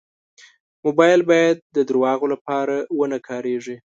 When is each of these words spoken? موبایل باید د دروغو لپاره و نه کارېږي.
موبایل 0.85 1.21
باید 1.29 1.57
د 1.75 1.77
دروغو 1.89 2.25
لپاره 2.33 2.75
و 2.97 3.01
نه 3.11 3.19
کارېږي. 3.27 3.75